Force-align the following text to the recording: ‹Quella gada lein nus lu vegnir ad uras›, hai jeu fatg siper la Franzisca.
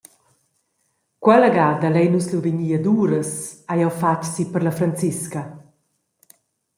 ‹Quella 1.23 1.49
gada 1.57 1.87
lein 1.93 2.11
nus 2.13 2.27
lu 2.31 2.39
vegnir 2.45 2.75
ad 2.79 2.85
uras›, 3.01 3.31
hai 3.67 3.79
jeu 3.81 3.93
fatg 4.01 4.21
siper 4.33 4.61
la 4.63 4.73
Franzisca. 4.79 5.41